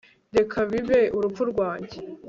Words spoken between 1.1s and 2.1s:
urupfu rwanjye